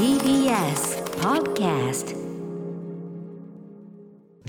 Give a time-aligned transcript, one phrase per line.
[0.00, 2.16] TBS Podcast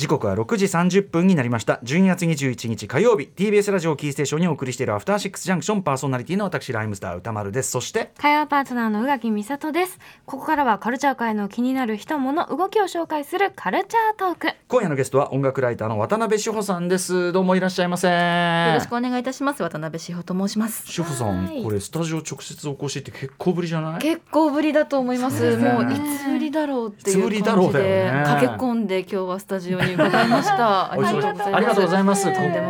[0.01, 1.79] 時刻は6時30分になりました。
[1.83, 3.29] 12月21日火曜日。
[3.35, 7.69] TBS ラジオキーステーションにお送りしているアフターシックスジャンクションパーソナリティの私ライムスター歌丸です。
[7.69, 9.99] そして火曜パートナーの宇垣美里です。
[10.25, 14.47] ここからはカルチャー界の気になる人物動きを紹介するカルチャートーク。
[14.47, 17.31] よ今夜のゲストは音楽ライターの渡辺志保さんです。
[17.31, 19.61] どうもいらっしゃいませよろしくお願いいたします。
[19.61, 20.91] 渡辺志保と申します。
[20.91, 21.61] 志保さんはい。
[21.63, 24.01] これスタジオ直接お越しって結構ぶりじゃない？
[24.01, 25.57] 結構ぶりだと思います。
[25.57, 30.93] ねもういつぶりだろうっていうう感じで駆け込んで今日はスタジオに伺いました。
[30.93, 31.55] あおりがとうございます。
[31.55, 31.81] ありがと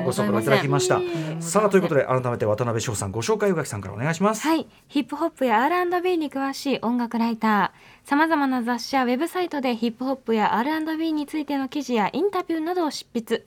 [0.01, 0.99] うご足労いただきました。
[1.39, 4.47] さあということで改めて渡辺志保さんご紹介宇垣さんからお願いします。
[4.47, 4.67] はい。
[4.87, 8.07] ヒップホップや R&B に詳しい音楽ライター。
[8.07, 13.45] さまざまな雑誌やウェブサイトでヒップホップや R&B についての記事やインタビューなどを執筆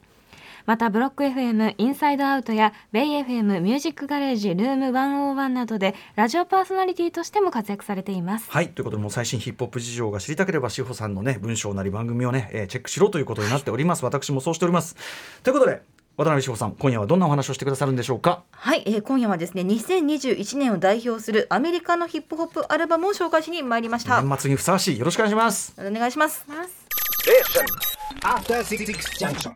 [0.67, 8.51] またブロック FM インサイドアウトやベイ FM ミュージックガレージルーム101などでラジオパーソナリティとしても活躍されています。
[8.51, 14.05] はいということでもう最新ヒップホップ事情が知りたければ志保さんのね文章なり番組をね、えーチェックしろということになっております。
[14.05, 14.97] 私もそうしております。
[15.43, 15.83] ということで
[16.17, 18.45] 渡辺志保さん今夜はどんなお話をしてくださるんでしょうか？
[18.53, 24.23] はい、えー今夜はですね、2021年を代表するアメリカのヒップホップアルバムを紹介しに参りました。
[24.23, 24.99] 年末にふさわしい。
[24.99, 25.75] よろしくお願いします。
[25.79, 26.47] お願いします。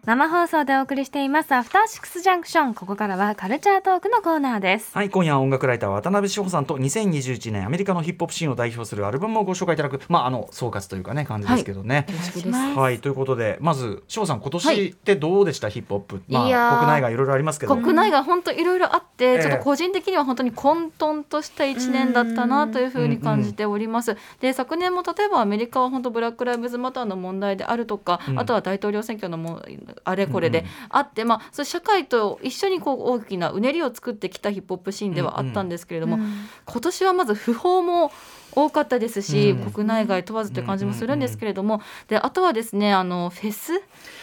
[0.04, 4.90] 生放送でお送りしていますアフターシックスジャンクションここからはカルチャートークのコーナーです。
[4.94, 12.50] はい今夜は音楽ライター渡辺志保さんと2021年アメリカのヒップホップシーンを代表するアルバムをご紹介いただくまああの総括というかね感じですけどね、よろしくです。
[12.50, 17.76] はい、ということでまず志保さん今年ってどうでした、ヒップホップ、まあ、国内外いろいろありますけど。
[17.76, 19.42] 国内が本当いろいろあって、ええ。
[19.42, 24.16] ちょっと個人的には本当に混沌とした一年だったなというふうに感じております。
[24.40, 28.38] で昨年も例えばアメリカは本当ブラック・ライブズ・マターの問題であるとか、うん。
[28.38, 29.62] あとは大統領選挙のも
[30.04, 36.18] あれこれであって、まあそ社会と一緒にこう大きなうねりを作ってきたヒップホップシーンではあったんですけれども、
[36.64, 38.10] 今年はまず不法も
[38.52, 39.70] 多かったですし、うん。
[39.70, 43.72] 国内外問わずという感じもするんですけれども、であとはですねあのフェス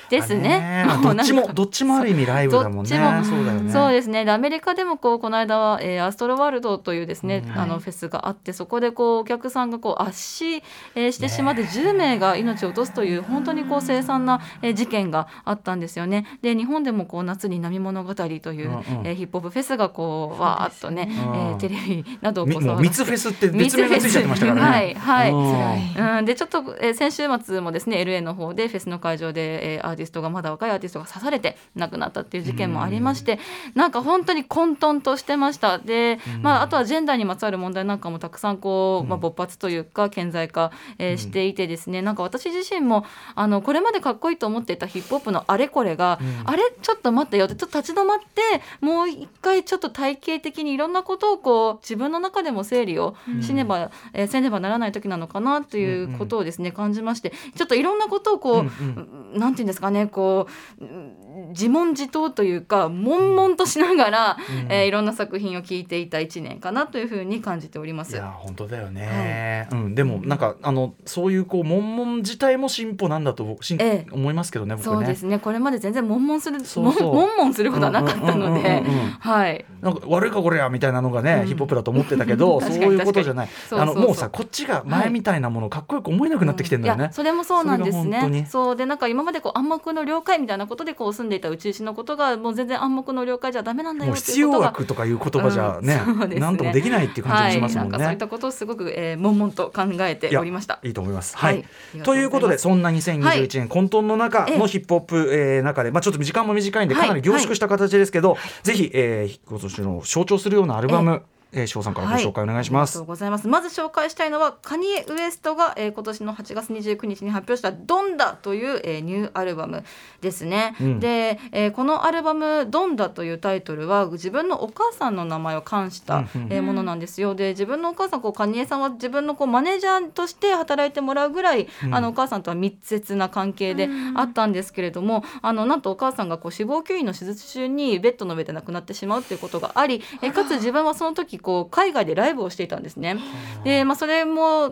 [0.09, 0.83] ですあね。
[0.87, 2.89] まあどっちもどっちもある意味ライブだもんね。
[2.89, 3.35] どっちも。
[3.37, 3.71] そうだよね。
[3.71, 4.25] そうですね。
[4.25, 7.57] でアメリカでもこうこの間は、えーアストロワールドというですね、うん。
[7.57, 10.55] あのフェスがあってそこでこうお客さんがこう圧死、
[10.95, 16.25] えーしてしまって10名が命を落とすという本当にこう凄惨な、えー事件があったんですよね。
[16.41, 18.83] で日本でもこう夏に波物語という、うんうん。
[19.05, 21.35] えーヒップホップフェスがこうわーっとね、うん。
[21.35, 24.71] えーテレビなどをこうみもう密フェスって別名がついちゃってましたからね。
[24.71, 26.17] はいはい、うん。
[26.17, 33.39] うん、でちょっと、えー先週末もですね LA の方でフェスの会場で、えーアーティストがまだ若いアーティストが刺されて亡くなったっていう事件もありまして、
[33.73, 35.79] なんか本当に混沌としてました。
[35.79, 42.01] で、まあ、あとはジェンダーにまつわる問題なんかもたくさんこう、まあ、勃発というか顕在化、えーしていてですね。
[42.01, 43.05] なんか私自身も
[43.35, 48.41] あのこれまでかっこいいと思っていたヒップホップのあれこれが、あれちょっと待ってよってちょっと立ち止まって
[48.81, 60.07] もう一回ちょっと体系的にいろんなことをこう自分の中でも整理をしねば、えーせねばならない時なのかなということをですね、感じましてちょっといろんなことをこう、うんなんていうんですかね。
[60.07, 60.47] こ
[60.79, 64.37] ううん自問自答というか悶々としながら、
[64.69, 68.13] えーいろんな作品を聞いていた一年かなというふうに感じております。
[68.13, 74.07] いや本当だよね、うん、でもなんかあのそういうこう悶々自体も進歩なんだと僕ええ。
[74.11, 74.93] 思いますけどね僕ね。
[74.93, 75.39] そうですね。
[75.39, 77.15] これまで全然悶々するそうそう。
[77.15, 78.81] 悶々することはなかったので。
[78.81, 79.65] うんうんうんうんはい。
[79.81, 81.47] なんか悪いかこれやみたいなのがね、うん。
[81.47, 83.49] ヒップホップだと思ってたけどそういうことじゃない。
[83.71, 87.03] あのもうさこっちが前みたいなものをかっこよく思えなくなってきてんだよね。
[87.03, 87.05] い。
[87.05, 88.47] や、それもそうなんですね。
[88.49, 88.75] そう。
[88.75, 94.67] でなんか今までこう暗黙の了解みたいなことでこう住んでいた宇宙人のことがもう全然暗黙の了解じゃダメなんだよ必要っていうことが。
[94.69, 97.97] 悪とかいう言葉じゃね,、うんねなんともできないっていう感じがしますもんね。
[97.97, 100.79] はい、そういったことをすごく、えー、悶々と考えておりました。
[100.83, 101.37] いいと思います。
[101.37, 101.55] はい。
[101.55, 101.65] はい
[101.99, 111.23] とということで、そんな2021年混沌の中のヒップホップ、えー中で、まあちょっと時間も短いんで、かなり凝縮した形ですけど、ぜひ、えー、今年の象徴するようなアルバム、
[111.55, 112.91] えー、翔さんからご紹介お願いします。
[112.91, 113.47] ありがとうございます。
[113.47, 119.83] まず紹介したいのはカニエ・ウエストが、えー、今年の8月29日に発表したドンダという、えー、ニューアルバム
[120.21, 120.75] ですね。
[120.79, 127.35] うんで、えーこのアルバムドンダというタイトルは自分のお母さんの名前を冠した、うんうんえーものなんですよ。
[127.35, 143.17] で自分のお母さんこうカニエさんは自分のこうマネージャーとして働いてもらうぐらい、あのお母さんとは密接な関係であったんですけれども、あのなんとお母さんがこう死亡吸引の手術中にベッドの上で亡くなってしまうっていうことがあり、えーかつ自分はその時こう海外でライブをしていたんですね。
[143.63, 144.71] で、まあ、それも、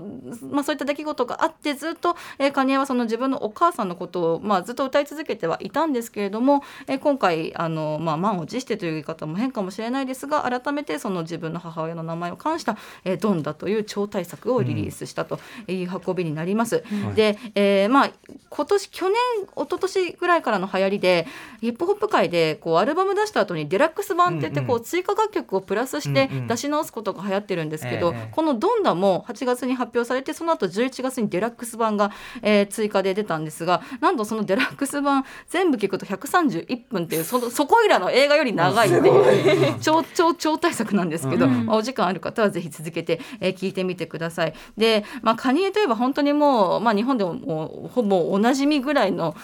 [0.49, 16.83] まあ、そういった出来事があってずっと、えー、カニエはその自分のお母さんのことを、まあ、ずっと歌い続けてはいたんですけれども、えー今回あの、まあ、満を持してという言い方も変かもしれないですが改めてその自分の母親の名前を冠した「えードンダ」という超大作をリリースしたという運びになります。
[17.15, 18.11] で、えーまあ、
[18.49, 21.27] 今年去年一昨年ぐらいからの流行りで
[21.59, 28.29] ヒップホップ界でこうアルバム出した後にデラックス版って言ってこう追加楽曲をプラスして出しし直すことが流行ってるんですけど、ええ。
[28.31, 32.11] この「ドンダ」も8月に発表されてその後11月にデラックス版が、
[32.41, 41.65] えー追加で出たんですがなんとそのデラックス版全部聞くと131分っていうそのそこいらの映画より長いっていう超超超大作なんですけど、うん。
[41.65, 44.53] まあお時間ある方はぜひ続けて、えー聞いてみてください。
[44.77, 49.35] で、まあ、カニエといえば本当にもう、まあ、日本でももうほぼおなじみぐらいの、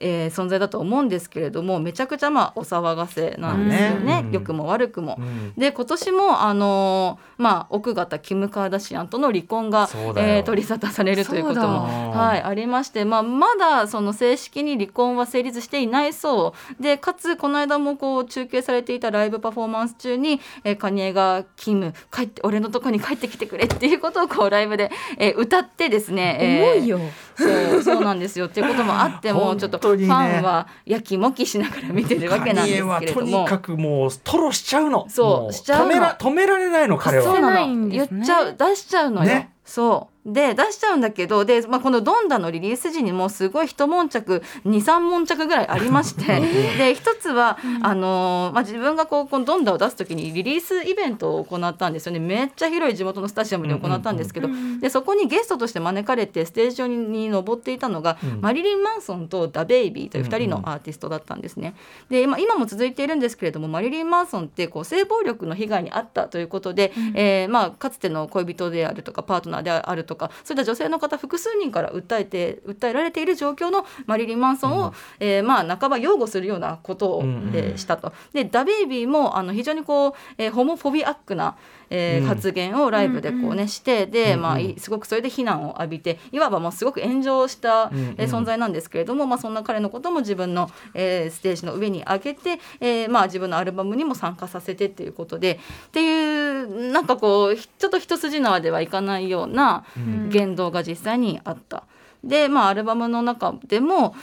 [0.00, 4.26] えー存在だと思うんですけれどもめちゃくちゃまあお騒がせなんですよね、まあね。
[4.26, 4.32] うん。
[4.32, 5.16] 良くも悪くも。
[5.18, 5.52] うん。
[5.56, 27.00] で今年もあのーまあ奥方キム・カーダシアンとの離婚がえー取り沙汰されるということも、だはい、ありまして、まあ、まだその正式に離婚は成立していないそうでかつこの間もこう中継されていたライブパフォーマンス中に、えーカニエが「キム帰って俺のとこに帰ってきてくれ」っていうことをこうライブで、えー歌ってですね、えー重いよ。
[27.34, 28.46] そうそうなんですよ。
[28.46, 32.92] っていうこともあっても ちょっとファンはやきもきしながら見てるわけなんですけれども。
[32.92, 33.48] カニエはとに。
[33.48, 35.06] かくもうトロしちゃうの。
[35.08, 37.24] そうもしちゃうの止められないの彼は。
[37.24, 38.20] そうなないんのですね。
[38.20, 39.52] 言っちゃう出しちゃうのよ、ね。
[39.64, 46.40] そうで出しちゃうんだけどで、まあ、この「ドンダ」のリリース時にもすごい一悶着23悶着ぐらいありまして
[46.78, 52.20] で一つは、あのーまあ、自分がこうこの「ドンダ」を出す時にリリースイベントを行ったんですよね。
[52.20, 54.48] めっちゃ広い地元のスタジアムで行ったんですけど、
[54.80, 58.40] でそこにゲストとして招かれてステージ上にに登っていたのが、うん。
[58.40, 61.74] マリリン・マンソンとダ・ベイビーという2人のアーティストだったんですね。
[62.10, 70.11] で今今も続いているんですけれどもマリリン・マンソンってこう性暴力の被害に遭ったということで、えーまあ、かつての恋人であるとかパートナーであるとか
[70.44, 78.12] そういった女性の方複数人から訴えて訴えられている状況のマリリン・マンソンを、えーまあ、半ば擁護するようなことを、うんうんえーしたと。
[78.32, 81.56] でダ・ベイビーもあの非常にこう、えーホモフォビアックな、
[81.94, 82.26] えーうん。
[82.26, 88.14] 発言をライブでこうね、してで、まあ、いすごくそれで非難を浴びていわばもうすごく炎上した、うんうん。
[88.18, 100.28] えー存在なんですけれども、まあ、そんな彼のことも自分の、えーステージの上に上げて、えーまあ、自分のアルバムにも参加させてっていうことでっていうなんかこうちょっと一筋縄ではいかないようなうん。
[100.30, 101.84] 言動が実際にあった。
[102.24, 104.14] でまあアルバムの中でも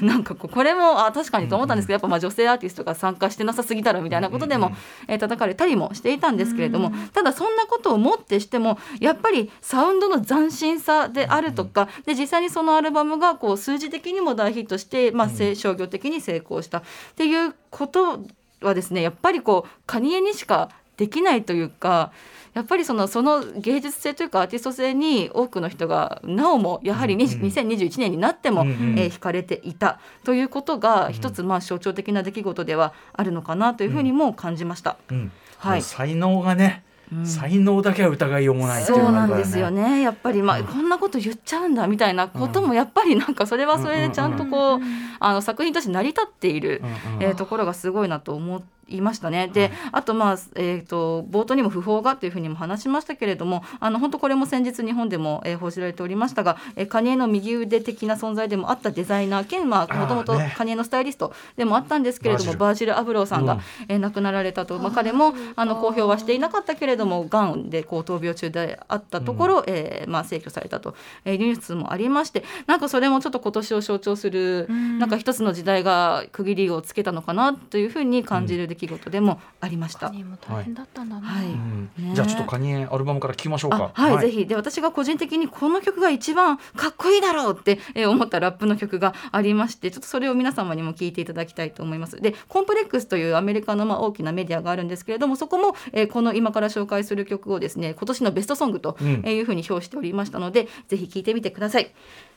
[0.00, 4.72] うん なんかこうこれもあ確かにと思ったんですけど、やっぱまあ女性アーティストが参加してなさすぎだろみたいなことでも、
[5.06, 16.82] えー叩かれたりもしていたんですけれども、ただそんなことをもってしてもやっぱりサウンドの斬新さであるとか、で実際にそのアルバムがこう数字的にも大ヒットして、まあ、せ商業的に成功したっ
[17.14, 18.20] ていうこと
[18.62, 20.70] はですねやっぱりこうカニエにしか
[21.02, 22.12] できないというか。
[22.54, 27.40] やっぱりそのその芸術性というかアーティスト性に多くの人がなおもやはりにうんうん。
[27.48, 28.98] 2021年になっても、うんうん。
[28.98, 29.98] えー惹かれていた。
[30.22, 34.98] ということが一つまあ象徴的な出来事ではあるのかなというふうにも感じました。
[35.10, 35.32] うん。
[35.56, 35.82] はい。
[35.82, 37.26] 才能がね、うん。
[37.26, 40.42] 才能だけは疑いようもないっていそうなんですよねやっぱり。
[40.42, 44.80] まあ、こんなこと言っちゃうんだみたいなこともやっぱりなんかそれはそれでちゃんとこう、
[45.20, 47.22] あの作品として成り立っている、うんうん。
[47.22, 48.62] えーところがすごいなと思
[48.96, 49.48] いましたね。
[49.48, 63.60] で、あとまあえー、と冒頭にも訃報がというふうにも話しましたけれどもあの本当これも先日日本でも、えー報じられておりましたが、えーカニエの右腕的な存在でもあったデザイナー兼まあもともとカニエのスタイリストでもあったんですけれどもババージル・アブローさんが、うん。
[63.88, 74.98] えー亡くなられたと、まあ、彼もあの公表はしていなかったけれどもがんでこう闘病中であったところ、えーまあ、逝去されたと、えーニュースもありましてなんかそれもちょっと今年を象徴する、ん。
[74.98, 80.08] なんか一つの時代が区切りをつけたのかなというふうに感じる出来事でもありました。
[80.08, 81.46] カニも大変だったんだな、はい。
[81.46, 81.90] うん。
[81.98, 82.14] ね。
[82.14, 83.92] じゃあちょっとカニエアルバムから聞きましょうか。
[83.94, 84.46] あはい、ぜひ。
[84.46, 92.20] で私が個人的にこの曲が一番かっこいいだろうって、え ー思ったラップの曲がありましてちょっとそれを皆様にも聞いていただきたいと思います。
[92.20, 101.92] でコンプレックスというアメリカのまあ大きなメディアがあるんですけれどもそこも、えーこの今から紹介する曲をですね今年のベストソングというふうに評しておりましたので、ぜひ聞いてみてください。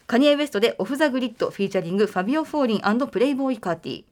[0.07, 4.03] カニエ・ウエストで Off the Grid featuring ファビオ・フォーリンプレイボーイ・カーティ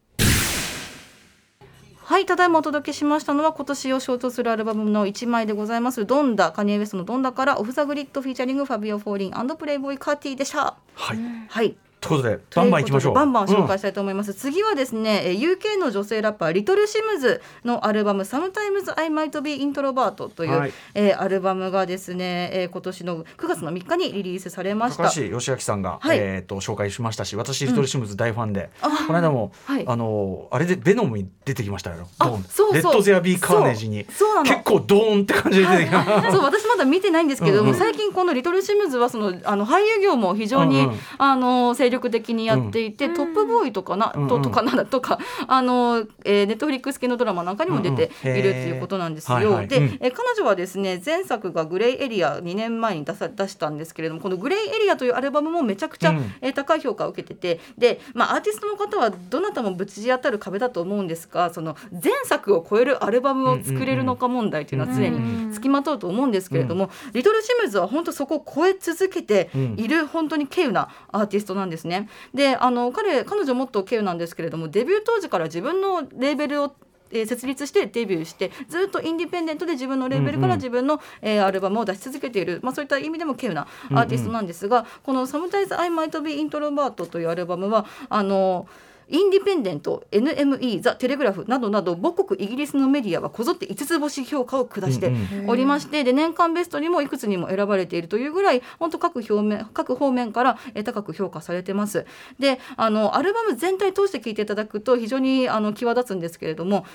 [2.05, 6.05] はい、ただいまお届けしましたのは今年を象徴するアルバムの1枚でございます。
[6.05, 10.75] ドンダカニエ・ウエストのドンダから Off the Grid featuring ファビオ・フォーリンプレイボーイ・カーティでした。
[10.95, 11.17] はい。
[11.47, 13.13] はいということでバンバンいきましょう。
[13.13, 20.73] バンバン紹介したいと思います、次はですねえー UK の女性ラッパーリトルシムズのアルバム「Sometimes I Might Be Introvert」という、はい。
[20.93, 25.03] えーアルバムがですね、えー今年の9月の3日にリリースされました。
[25.03, 26.17] 高橋義明さんが、はい。
[26.17, 29.85] えー、と紹介しましたし私リトルシムズ大ファンで、あこの間も、はい。
[29.87, 32.07] あのあれでベノムに出てきましたよ。
[32.49, 34.05] そうレッド・ゼア・ビー・カーネージに。
[34.43, 40.99] 結構ドーンって感じで出てきた、そう私まだ見てないんですけども、うんうん最近このリトルシムズはそのあの俳優業も非常に、うんうん。
[41.17, 43.13] あの精力的にやっていて、うん。
[43.13, 44.27] トップボーイとかな、うん。
[44.27, 49.37] ととかなんだとかあの、えー、ネットフリックス系のドラマなんかにも出ているっていうことなんですよ。
[49.37, 49.67] うんうんはいはい。
[49.67, 49.83] で、うん。
[50.01, 56.33] えー彼女はですね前作が「グレイエリア」2年前に出さ出したんですけれどもこの「グレイエリア」というアルバムもめちゃくちゃ、うん。
[56.41, 72.09] えー高い評価を受けててで、まあ、アーティストの方はどなたもぶち当たる壁だと思うんですがその前作を超えるアルバムを作れるのか問題というのは常につきまとうと思うんですけれども、リトルシムズは本当そこを超え続けている本当に稀有なアーティストなんですね。
[72.33, 76.75] であの彼彼女もっと稀有なんですけれどもデビュー当時から自分のレーベルを
[77.11, 88.67] えー設立してデビューしてずっとインディペンデントで自分のレーベルから自分の、えーアルバムを出し続けている、まあ、そういった意味でも稀有なアーティストなんですが、この「Sometimes I Might Be Introvert」というアルバムはあの
[89.09, 95.11] インディペンデント NME ザ・テレグラフなどなど母国イギリスのメディアはこぞって5つ星評価を下して
[95.47, 102.05] おりまして、で年間ベストにもいくつにも選ばれているというぐらい本当各表面各方面からえー高く評価されてます。
[102.39, 106.85] であのアルバム全体通して聴いていただくと非常にあの際立つんですけれども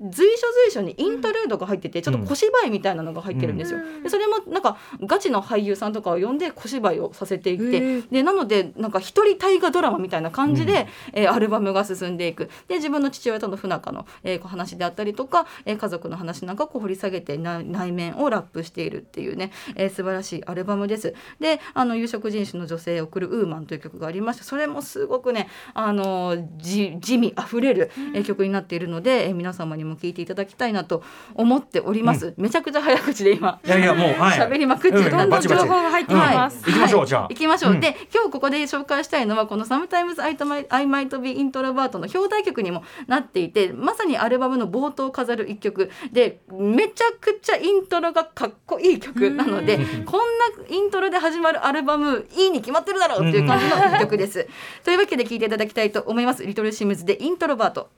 [0.00, 3.78] 随所随所にインタルードが入っててちょっと小芝居みたいなのが入ってるんですよ。
[4.02, 12.50] でそれもなんかガチの俳優さんとかを呼んで小芝居をさせていってでなのでなんか一人大河ドラマみたいな感じで、えーアルバムが進んでいく。
[12.68, 21.14] で自分の父親との不仲の、えー話であったりとか、えー家族の話なんかをこう掘り下げてな内面をラップしているっていうね、えー素晴らしいアルバムです。
[21.40, 31.02] であの有色人種の女性を送るウーマンという曲がありましてそれもすごくねあのじ地味あふれる、えー曲になっているので、えー皆様にも聴いていただきたいなと
[31.34, 32.34] 思っております。
[32.36, 33.60] めちゃくちゃ早口で今。
[33.64, 34.38] いやいやもうはい。
[34.38, 36.64] 喋りまくってどんどん情報が入ってきます。
[36.66, 37.22] 行きましょうじゃあ。
[37.28, 37.80] 行きましょう、うん。
[37.80, 45.90] で今日ここで紹介したいのはこの「Sometimes I Might Be Introvert」の表題曲にもなっていてまさにアルバムの冒頭を飾る一曲。
[46.12, 54.46] でめちゃくちゃイントロがかっこいい曲なので こんなイントロで始まるアルバムいいに決まってるだろうっていう感じの一曲です。
[54.84, 56.44] というわけで聴いていただきたいと思います。
[56.44, 57.90] リトルシムズでイントロバート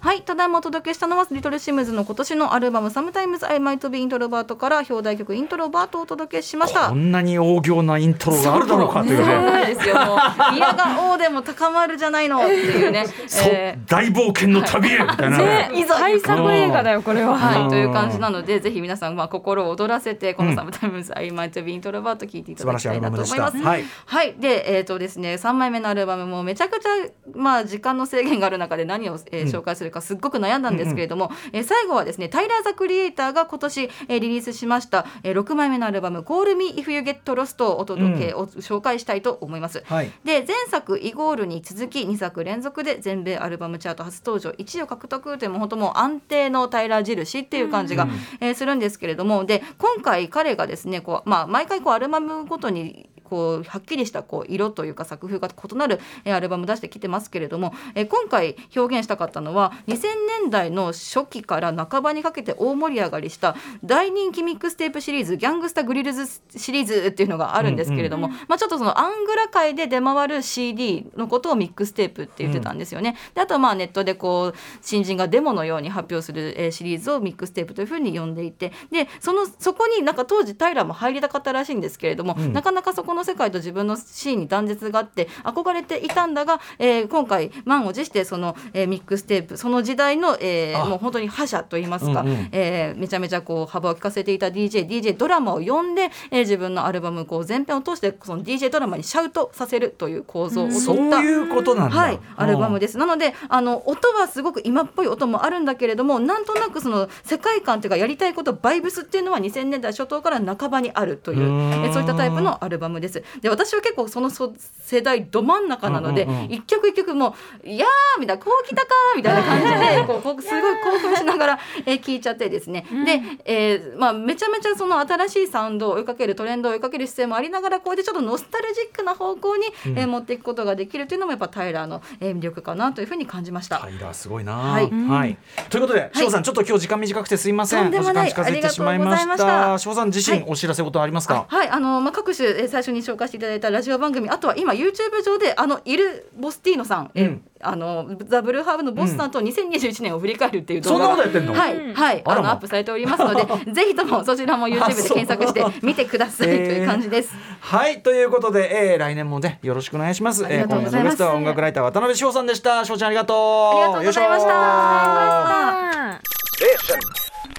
[0.00, 6.94] はい、ただいまお届けしたのはリトルシムズの今年のアルバム「Sometimes I Might Be Introvert」から表題曲「Introvert」をお届けしましたこ。
[6.94, 9.34] んなに大仰なイントロがあるだろうかというそうね。
[9.34, 9.96] なんですよ。
[9.96, 13.06] もういやが応でも高まるじゃないのっていうね。
[13.26, 15.70] そうえー大冒険の旅へみたいなね。
[15.74, 17.36] いざ大作映画だよこれは。
[17.36, 23.30] はい、うんという感じなのでぜひ皆さんまあ心を躍らせてこの「Sometimes I Might Be Introvert」聞いていただきたいなと思います。
[23.30, 26.88] 素晴らしいアルバムでしたはいはい、でえっ、とですね3枚目のアルバムもめちゃくちゃ
[27.34, 39.82] まあ時間の制限がある中で何を、えー紹介するかすっごく悩んだんですけれども、えー最後はですねタイラー・ザ・クリエイターが今年、えーリリースしました、えー6枚目のアルバム「Call Me If You Get Lost」をお届け、を紹介したいと思います。
[39.86, 40.10] はい。
[40.24, 48.08] で前作「イゴール」に続き2作連続で全米アルバムチャート初登場1位を獲得というもう本当もう安定のタイラー印っていう感じが、
[48.40, 60.02] えーするんですけれどもで今回彼がですねこう、まあ、毎回こうアルバムごとにこうはっきりしたこう色というか作風が異なる、えーアルバム出してきてますけれども、えー今回表現したかったのは2000
[60.42, 73.16] 年代の初期から半ばにかけて大盛り上がりした大人気ミックステープシリーズ「Gangsta Grillz」シリーズっていうのがあるんですけれども、まあ、ちょっとそのアングラ界で出回る CD のことをミックステープって言ってたんですよね。
[73.34, 101.20] であとはまあネットでこう新人がデモのように発表する、えーシリーズをミックステープというふうに呼んでいてでそのそこになんか当時タイラーも入りたかったらしいんですけれども、なかなかそこの世界と自分のシーンに断絶があって憧れていたんだが、えー今回満を持してその、えーミックステープその時代の、えーあもう本当に覇者といいますか、うんうんえーめちゃめちゃこう幅を利かせていた DJDJ ドラマを呼んで、えー自分のアルバムこう全編を通してその DJ ドラマにシャウトさせるという構造をそう取った。
[101.20, 101.96] いうことなんだ。
[101.96, 102.88] はい、アルバムで。
[102.88, 102.98] です。
[102.98, 113.07] なので、あの音はすごく今っぽい音もあるんだけれども、なんとなくその世界観というかやりたいことバイブスっていうのは2000年代初頭から半ばにあるといううえそういったタイプのアルバムです。
[113.40, 117.34] で、私は結構そのそ世代ど真ん中なので、うんうんうん一曲一曲も
[117.64, 119.64] ういやーみたいなこうきたかーみたいな感じ
[119.96, 122.86] で こうこうすごい興奮しながら、えー聞いちゃってですね。
[123.04, 133.78] で、えーまあめちゃめちゃその新しいサウンドを追いかけるトレンドを追いかける姿勢もありながらこうやってちょっとノスタルジックな方向に、えー持っていくことができるというのもやっぱタイラーの、えー魅力かなというふうに感じました。
[133.78, 134.52] タイラーすごいな。
[134.54, 135.36] はいはい。
[135.70, 137.84] ということで、翔さんちょっと今日時間短くてすいません。
[137.84, 139.78] とんでもないお時間近づいてしまいましありがとうございまた。
[139.78, 141.46] 翔さん自身はいお知らせことありますか？
[141.48, 151.60] はい、あのまあ各種、えー最初に紹介していただいたラジオ番組、あとは今 YouTube 上であのイルボスティーノさん、えーうんあのザブルーハーブのボスさんと2021年を振り返るっていう動そんな画が、ことやってんの？
[151.60, 157.34] はい、はい、あのアップされておりますので、 ぜひともそちらも YouTube で検索して見てくださいという感じです。
[157.60, 160.46] はいということで、えー、来年もねよろしくお願いします。
[160.46, 162.84] ありがとうございますえー今夜のゲストは音楽ライター渡辺翔さんでした。
[162.84, 163.36] 翔ちゃんありがとう。
[163.38, 166.20] ありがとうございました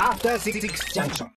[0.01, 0.61] After Six
[0.95, 1.27] Junction.